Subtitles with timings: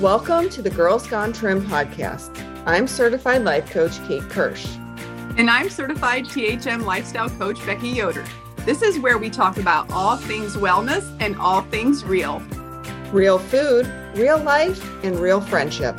[0.00, 2.30] Welcome to the Girls Gone Trim podcast.
[2.66, 4.66] I'm certified life coach Kate Kirsch.
[5.38, 8.26] And I'm certified THM lifestyle coach Becky Yoder.
[8.66, 12.40] This is where we talk about all things wellness and all things real.
[13.10, 15.98] Real food, real life, and real friendship.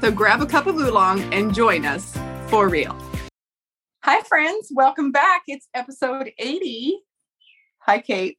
[0.00, 2.16] So grab a cup of oolong and join us
[2.48, 2.96] for real.
[4.04, 4.72] Hi, friends.
[4.74, 5.42] Welcome back.
[5.46, 7.00] It's episode 80.
[7.80, 8.38] Hi, Kate.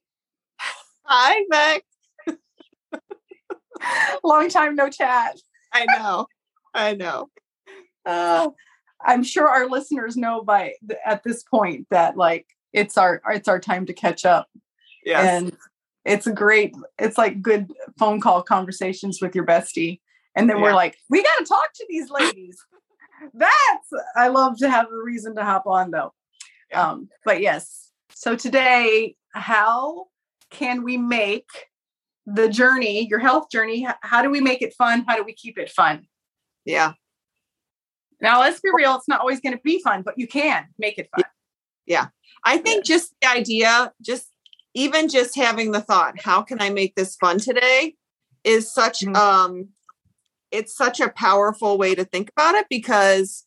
[1.04, 1.84] Hi, Beck.
[4.24, 5.38] Long time no chat.
[5.74, 6.28] I know.
[6.74, 7.30] I know.
[8.06, 8.50] Uh,
[9.04, 10.74] I'm sure our listeners know by
[11.06, 14.48] at this point that like it's our it's our time to catch up.
[15.04, 15.26] Yes.
[15.26, 15.58] And
[16.04, 20.00] it's a great it's like good phone call conversations with your bestie.
[20.36, 20.64] And then yeah.
[20.64, 22.58] we're like, we got to talk to these ladies.
[23.34, 26.14] That's I love to have a reason to hop on though.
[26.72, 26.90] Yeah.
[26.90, 27.92] Um, but yes.
[28.10, 30.06] So today, how
[30.50, 31.48] can we make
[32.26, 35.06] the journey, your health journey, how do we make it fun?
[35.08, 36.08] How do we keep it fun?
[36.66, 36.94] Yeah.
[38.22, 40.98] Now, let's be real, it's not always going to be fun, but you can make
[40.98, 41.26] it fun.
[41.86, 42.08] Yeah.
[42.44, 42.96] I think yeah.
[42.96, 44.28] just the idea, just
[44.74, 47.96] even just having the thought, how can I make this fun today
[48.44, 49.16] is such mm-hmm.
[49.16, 49.70] um
[50.52, 53.46] it's such a powerful way to think about it because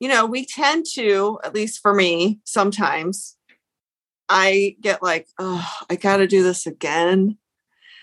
[0.00, 3.36] you know, we tend to, at least for me, sometimes
[4.28, 7.38] I get like, oh, I got to do this again.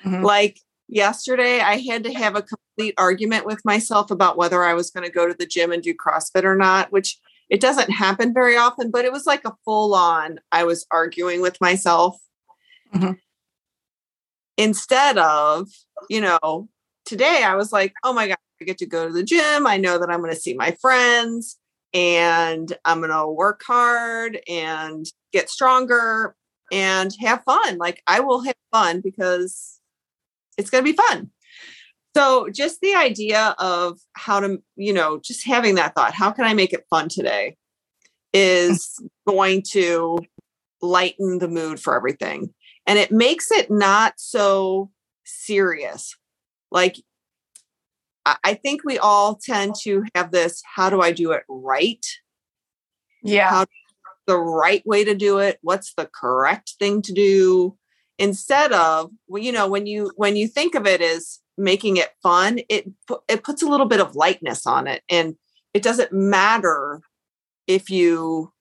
[0.06, 0.24] Mm-hmm.
[0.24, 4.92] Like yesterday, I had to have a complete argument with myself about whether I was
[4.92, 7.18] going to go to the gym and do CrossFit or not, which
[7.50, 11.42] it doesn't happen very often, but it was like a full on, I was arguing
[11.42, 12.20] with myself.
[12.94, 13.14] Mm-hmm.
[14.58, 15.70] Instead of,
[16.10, 16.70] you know,
[17.06, 19.68] today I was like, oh my God, I get to go to the gym.
[19.68, 21.58] I know that I'm going to see my friends
[21.94, 26.36] and I'm going to work hard and get stronger
[26.72, 27.78] and have fun.
[27.78, 29.80] Like I will have fun because
[30.58, 31.32] it's going to be fun.
[32.16, 36.46] So just the idea of how to, you know, just having that thought, how can
[36.46, 37.58] I make it fun today
[38.34, 40.20] is going to
[40.82, 42.54] lighten the mood for everything.
[42.88, 44.92] And it makes it not so
[45.26, 46.16] serious.
[46.72, 46.98] Like
[48.26, 52.06] I think we all tend to have this, how do I do it right?
[53.24, 53.50] Yeah.
[53.50, 53.66] How,
[54.28, 55.60] the right way to do it?
[55.62, 57.78] What's the correct thing to do?
[58.18, 62.10] Instead of well, you know when you when you think of it as making it
[62.22, 62.90] fun it
[63.28, 65.36] it puts a little bit of lightness on it and
[65.74, 67.02] it doesn't matter
[67.68, 68.52] if you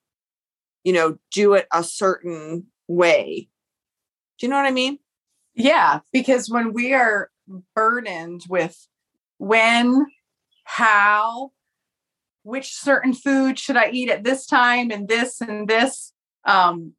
[0.83, 3.49] you know do it a certain way.
[4.39, 4.99] Do you know what i mean?
[5.55, 7.31] Yeah because when we are
[7.75, 8.89] burdened with
[9.39, 10.07] when
[10.65, 11.53] how
[12.43, 16.13] which certain food should i eat at this time and this and this
[16.47, 16.95] um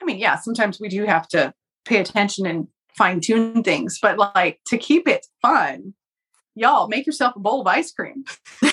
[0.00, 1.52] i mean yeah sometimes we do have to
[1.84, 3.98] pay attention and fine tune things.
[4.00, 5.94] But like to keep it fun,
[6.54, 8.24] y'all make yourself a bowl of ice cream.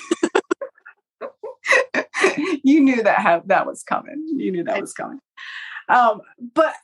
[2.62, 4.24] you knew that how that was coming.
[4.36, 5.20] You knew that was coming.
[5.88, 6.20] Um,
[6.54, 6.74] but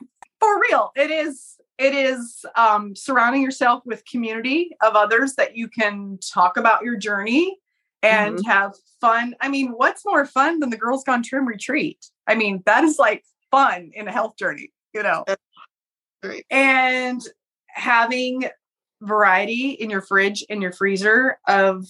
[0.41, 5.69] for real, it is it is um, surrounding yourself with community of others that you
[5.69, 7.59] can talk about your journey
[8.03, 8.49] and mm-hmm.
[8.51, 9.35] have fun.
[9.41, 12.07] I mean, what's more fun than the Girls Gone Trim retreat?
[12.27, 15.25] I mean, that is like fun in a health journey, you know.
[16.25, 16.47] Right.
[16.51, 17.21] And
[17.69, 18.49] having
[19.03, 21.87] variety in your fridge in your freezer of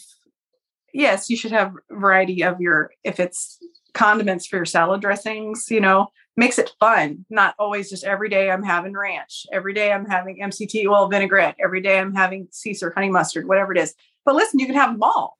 [0.92, 3.58] yes, you should have variety of your if it's
[3.92, 7.24] condiments for your salad dressings, you know, makes it fun.
[7.30, 11.56] Not always just every day I'm having ranch, every day I'm having MCT oil vinaigrette,
[11.62, 13.94] every day I'm having Caesar honey mustard, whatever it is.
[14.24, 15.38] But listen, you can have them all.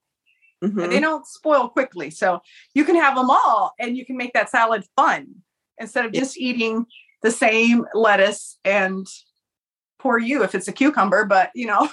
[0.62, 0.90] Mm-hmm.
[0.90, 2.10] They don't spoil quickly.
[2.10, 2.40] So
[2.74, 5.34] you can have them all and you can make that salad fun
[5.78, 6.86] instead of just eating
[7.24, 9.06] the same lettuce and
[9.98, 11.88] poor you if it's a cucumber, but you know,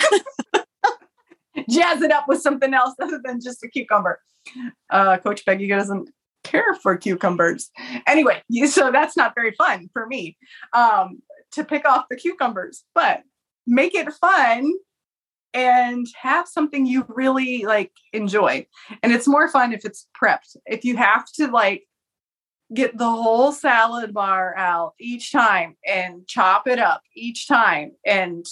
[1.70, 4.20] jazz it up with something else other than just a cucumber.
[4.90, 6.10] Uh, Coach Peggy doesn't
[6.42, 7.70] care for cucumbers.
[8.08, 10.36] Anyway, so that's not very fun for me
[10.72, 11.22] um,
[11.52, 13.22] to pick off the cucumbers, but
[13.64, 14.72] make it fun
[15.54, 18.66] and have something you really like enjoy.
[19.00, 20.56] And it's more fun if it's prepped.
[20.66, 21.84] If you have to like
[22.74, 28.46] get the whole salad bar out each time and chop it up each time and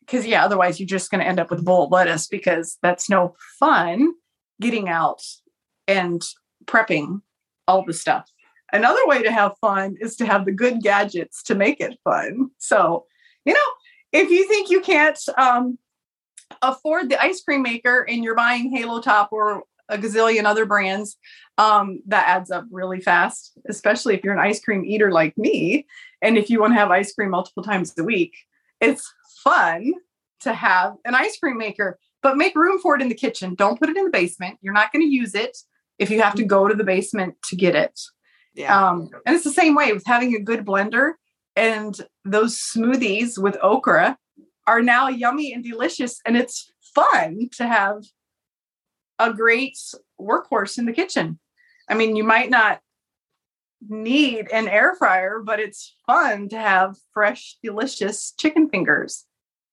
[0.00, 2.78] because yeah otherwise you're just going to end up with a bowl of lettuce because
[2.82, 4.12] that's no fun
[4.60, 5.22] getting out
[5.86, 6.22] and
[6.64, 7.20] prepping
[7.68, 8.30] all the stuff.
[8.72, 12.50] Another way to have fun is to have the good gadgets to make it fun.
[12.58, 13.06] So
[13.44, 13.60] you know
[14.12, 15.78] if you think you can't um,
[16.62, 21.16] afford the ice cream maker and you're buying halo top or a gazillion other brands
[21.58, 25.86] um, that adds up really fast, especially if you're an ice cream eater like me.
[26.22, 28.36] And if you want to have ice cream multiple times a week,
[28.80, 29.12] it's
[29.42, 29.92] fun
[30.40, 33.54] to have an ice cream maker, but make room for it in the kitchen.
[33.54, 34.58] Don't put it in the basement.
[34.60, 35.56] You're not going to use it
[35.98, 37.98] if you have to go to the basement to get it.
[38.54, 38.88] Yeah.
[38.88, 41.12] Um, and it's the same way with having a good blender
[41.56, 44.18] and those smoothies with okra
[44.66, 46.20] are now yummy and delicious.
[46.26, 48.04] And it's fun to have
[49.18, 49.78] a great
[50.20, 51.38] workhorse in the kitchen.
[51.88, 52.80] I mean, you might not
[53.88, 59.26] need an air fryer, but it's fun to have fresh, delicious chicken fingers,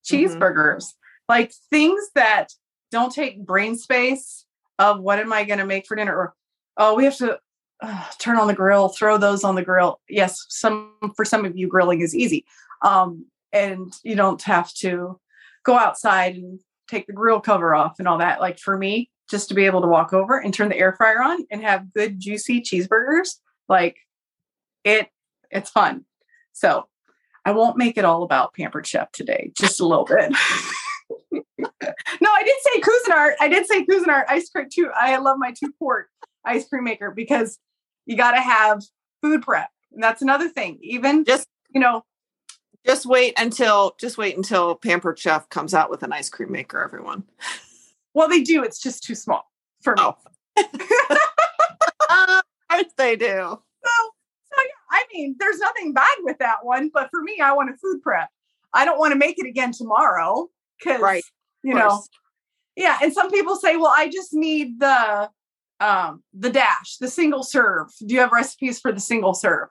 [0.06, 0.38] Mhm.
[0.38, 0.92] cheeseburgers,
[1.28, 2.52] like things that
[2.90, 4.44] don't take brain space
[4.78, 6.14] of what am I going to make for dinner?
[6.14, 6.34] Or,
[6.76, 7.38] oh, we have to
[7.80, 10.00] uh, turn on the grill, throw those on the grill.
[10.08, 12.46] Yes, some for some of you, grilling is easy.
[12.82, 15.20] Um, and you don't have to
[15.64, 18.40] go outside and take the grill cover off and all that.
[18.40, 21.20] Like for me, just to be able to walk over and turn the air fryer
[21.20, 23.96] on and have good juicy cheeseburgers, like
[24.84, 25.08] it
[25.50, 26.04] it's fun.
[26.52, 26.86] So
[27.44, 30.30] I won't make it all about Pampered Chef today, just a little bit.
[31.60, 33.32] no, I did say Cuisinart.
[33.40, 34.88] I did say Cuisinart ice cream too.
[34.94, 36.10] I love my two quart
[36.44, 37.58] ice cream maker because
[38.06, 38.84] you got to have
[39.20, 39.68] food prep.
[39.92, 40.78] And that's another thing.
[40.80, 42.04] Even Just- you know,
[42.86, 46.80] just wait until just wait until Pampered Chef comes out with an ice cream maker,
[46.84, 47.24] everyone.
[48.14, 48.62] Well, they do.
[48.62, 49.44] It's just too small
[49.82, 50.02] for me.
[50.02, 50.16] Oh.
[50.56, 53.26] Of course they do.
[53.26, 53.90] So,
[54.44, 57.70] so yeah, I mean, there's nothing bad with that one, but for me, I want
[57.70, 58.28] a food prep.
[58.72, 61.22] I don't want to make it again tomorrow because, Right.
[61.62, 62.02] you know,
[62.76, 62.98] yeah.
[63.02, 65.30] And some people say, well, I just need the
[65.80, 67.88] um the dash, the single serve.
[68.04, 69.68] Do you have recipes for the single serve?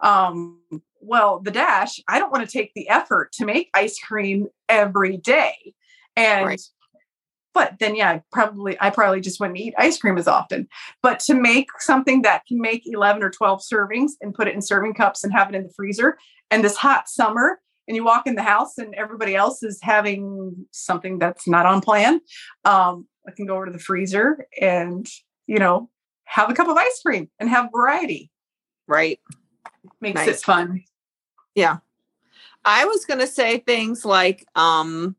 [0.00, 0.60] Um,
[1.00, 5.16] well, the dash, I don't want to take the effort to make ice cream every
[5.18, 5.74] day.
[6.16, 6.62] And Right.
[7.56, 10.68] But then yeah, probably I probably just wouldn't eat ice cream as often.
[11.02, 14.60] But to make something that can make 11 or 12 servings and put it in
[14.60, 16.18] serving cups and have it in the freezer
[16.50, 17.58] and this hot summer
[17.88, 21.80] and you walk in the house and everybody else is having something that's not on
[21.80, 22.20] plan,
[22.66, 25.06] um, I can go over to the freezer and,
[25.46, 25.88] you know,
[26.24, 28.30] have a cup of ice cream and have variety.
[28.86, 29.18] Right.
[30.02, 30.28] Makes Nice.
[30.28, 30.84] it fun.
[31.54, 31.78] Yeah.
[32.66, 35.16] I was going to say things like um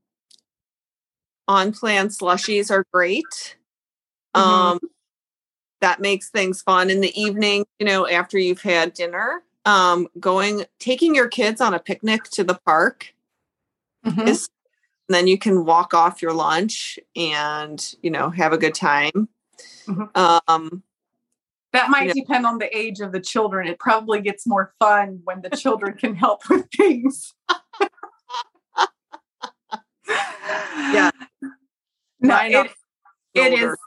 [1.48, 3.58] on plan slushies are great.
[4.36, 4.42] Mhm.
[4.42, 4.80] Um
[5.82, 9.44] that makes things fun in the evening, you know, after you've had dinner.
[9.66, 13.14] Um going taking your kids on a picnic to the park
[14.06, 14.28] Mhm.
[14.30, 14.50] is
[15.10, 19.30] then you can walk off your lunch and, you know, have a good time.
[19.88, 20.10] Mhm.
[20.50, 20.84] Um
[21.74, 22.14] That might Yeah.
[22.14, 23.68] depend on the age of the children.
[23.68, 27.34] It probably gets more fun when the children can help with things.
[30.94, 31.12] Yeah.
[32.20, 32.72] No, it,
[33.34, 33.78] it is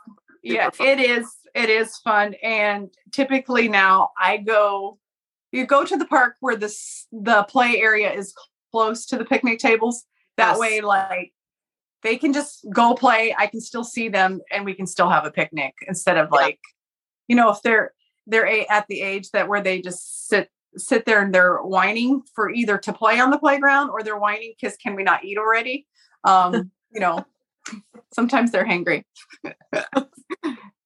[0.43, 2.35] yeah, it is it is fun.
[2.43, 4.99] And typically now I go
[5.53, 8.35] you go to the park where this the play area is
[8.71, 10.05] close to the picnic tables.
[10.37, 10.59] That Yes.
[10.59, 11.33] way, like
[12.03, 13.35] they can just go play.
[13.37, 16.41] I can still see them and we can still have a picnic instead of Yeah.
[16.41, 16.61] like,
[17.29, 17.93] you know, if they're
[18.27, 22.23] they're a, at the age that where they just sit sit there and they're whining
[22.35, 25.37] for either to play on the playground or they're whining because can we not eat
[25.37, 25.87] already?
[26.25, 27.25] Um, you know,
[28.13, 29.05] sometimes they're hangry.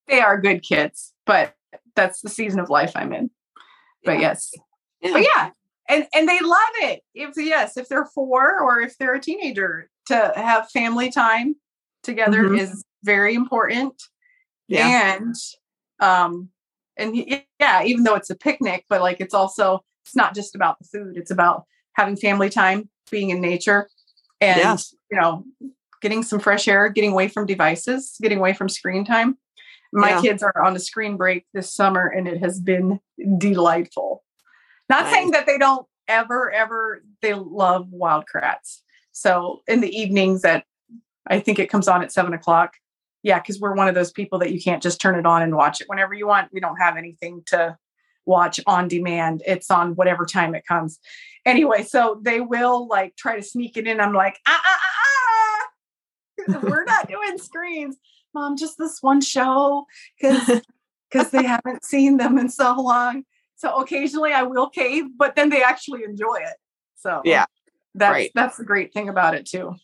[0.07, 1.55] they are good kids, but
[1.95, 3.29] that's the season of life I'm in.
[4.03, 4.21] But Yeah.
[4.21, 4.51] yes,
[5.01, 5.13] Yeah.
[5.13, 5.49] but yeah,
[5.89, 7.01] and and they love it.
[7.13, 11.55] If yes, if they're four or if they're a teenager, to have family time
[12.03, 12.59] together Mhm.
[12.59, 14.01] is very important.
[14.67, 15.15] Yeah.
[15.15, 15.35] And
[15.99, 16.49] um,
[16.97, 17.15] and
[17.59, 20.85] yeah, even though it's a picnic, but like it's also it's not just about the
[20.85, 21.17] food.
[21.17, 23.89] It's about having family time, being in nature,
[24.41, 24.93] and Yes.
[25.09, 25.45] you know,
[26.05, 29.39] getting some fresh air, getting away from devices, getting away from screen time.
[29.91, 30.21] My Yeah.
[30.21, 32.99] kids are on a screen break this summer, and it has been
[33.39, 34.23] delightful.
[34.87, 38.81] Not saying that they don't ever, ever, they love Wild Kratts.
[39.13, 40.63] So in the evenings at,
[41.25, 42.75] I think it comes on at seven o'clock.
[43.23, 45.55] Yeah, because we're one of those people that you can't just turn it on and
[45.55, 46.53] watch it whenever you want.
[46.53, 47.79] We don't have anything to
[48.27, 49.41] watch on demand.
[49.47, 50.99] It's on whatever time it comes.
[51.47, 53.99] Anyway, so they will like try to sneak it in.
[53.99, 55.24] I'm like, ah, ah, ah, ah.
[56.47, 57.97] We're not doing screens,
[58.33, 58.57] mom.
[58.57, 59.85] Just this one show
[60.19, 60.61] because
[61.11, 63.23] because they haven't seen them in so long.
[63.55, 66.55] So occasionally I will cave, but then they actually enjoy it.
[66.97, 67.45] So Yeah,
[67.93, 68.31] that's right.
[68.35, 69.75] that's the great thing about it too.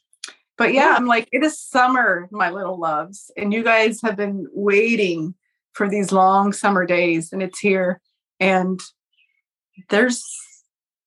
[0.58, 0.96] But yeah, Yeah.
[0.96, 5.34] I'm like, it is summer, my little loves, and you guys have been waiting
[5.74, 8.02] for these long summer days, and it's here.
[8.40, 8.80] And
[9.90, 10.24] there's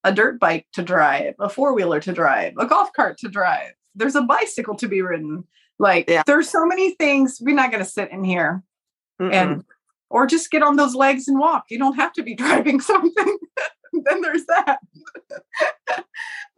[0.02, 3.73] a dirt bike to drive, a four wheeler to drive, a golf cart to drive.
[3.94, 5.44] There's a bicycle to be ridden.
[5.78, 6.22] Like Yeah.
[6.26, 7.38] there's so many things.
[7.40, 8.62] We're not going to sit in here
[9.20, 9.32] Mm-mm.
[9.32, 9.64] and
[10.10, 11.64] or just get on those legs and walk.
[11.70, 13.38] You don't have to be driving something.
[13.92, 14.78] then there's that.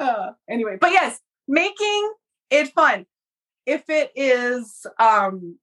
[0.01, 2.13] uh, anyway, but yes, making
[2.51, 3.07] it fun.
[3.67, 5.59] If it is, um,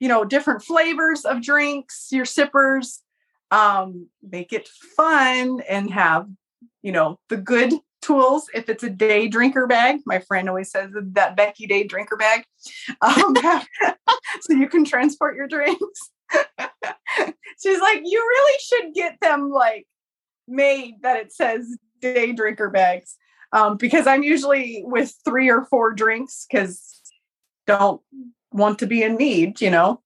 [0.00, 3.02] you know, different flavors of drinks, your sippers,
[3.50, 6.26] um, make it fun and have,
[6.82, 8.46] you know, the good tools.
[8.52, 12.44] If it's a day drinker bag, my friend always says that Becky Day drinker bag,
[13.00, 13.34] um,
[14.40, 16.10] so you can transport your drinks.
[17.62, 19.86] She's like, you really should get them like
[20.48, 23.16] made that it says day drinker bags
[23.52, 27.00] um, because I'm usually with three or four drinks because
[27.66, 28.00] don't
[28.50, 30.00] want to be in need, you know.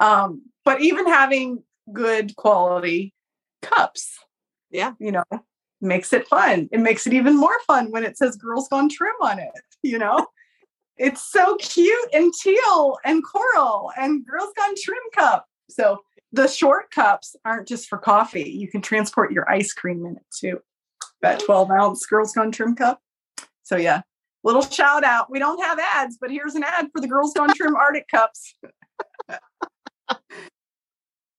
[0.00, 3.14] Um, but even having good quality
[3.62, 4.18] cups,
[4.70, 5.24] yeah, you know,
[5.80, 6.68] makes it fun.
[6.72, 9.50] It makes it even more fun when it says "Girls Gone Trim" on it.
[9.82, 10.26] You know,
[10.96, 15.46] it's so cute and teal and coral and "Girls Gone Trim" cup.
[15.70, 16.00] So
[16.32, 18.50] the short cups aren't just for coffee.
[18.50, 20.60] You can transport your ice cream in it too
[21.22, 23.00] that 12 ounce Girls Gone Trim cup.
[23.62, 24.02] So yeah,
[24.42, 25.30] little shout out.
[25.30, 28.54] We don't have ads, but here's an ad for the Girls Gone Trim Arctic cups.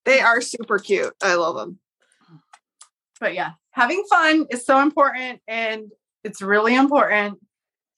[0.04, 1.14] they are super cute.
[1.22, 1.78] I love them.
[3.20, 5.40] But yeah, having fun is so important.
[5.48, 5.90] And
[6.24, 7.38] it's really important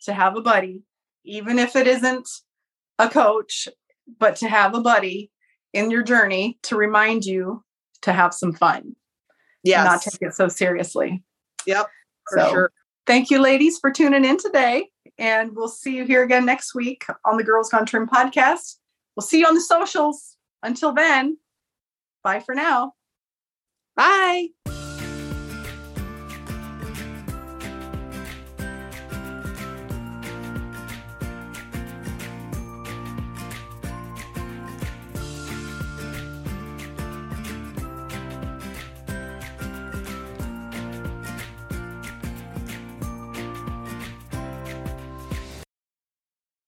[0.05, 0.83] to have a buddy,
[1.25, 2.29] even if it isn't
[2.99, 3.69] a coach,
[4.19, 5.31] but to have a buddy
[5.73, 7.63] in your journey to remind you
[8.03, 8.95] to have some fun.
[9.63, 9.85] Yeah.
[9.85, 11.23] Not take it so seriously.
[11.67, 11.87] Yep,
[12.29, 12.73] for so, sure.
[13.07, 14.91] Thank you, ladies, for tuning in today.
[15.19, 18.77] And we'll see you here again next week on the Girls Gone Trim podcast.
[19.17, 20.37] We'll see you on the socials.
[20.63, 21.39] Until then,
[22.23, 22.93] bye for now.
[23.97, 24.49] Bye.